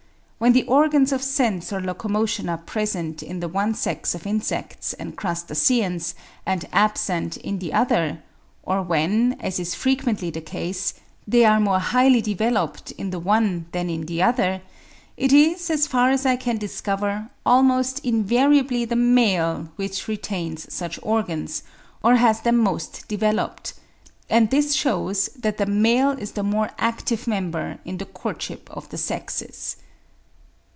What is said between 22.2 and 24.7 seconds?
them most developed; and